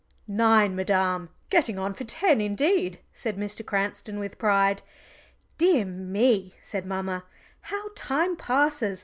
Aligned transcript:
"Nine, 0.27 0.75
madam, 0.75 1.29
getting 1.51 1.77
on 1.77 1.93
for 1.93 2.05
ten 2.05 2.41
indeed," 2.41 2.97
said 3.13 3.37
Mr. 3.37 3.63
Cranston 3.63 4.17
with 4.17 4.39
pride. 4.39 4.81
"Dear 5.59 5.85
me," 5.85 6.55
said 6.59 6.87
mamma, 6.87 7.25
"how 7.59 7.89
time 7.93 8.35
passes! 8.35 8.99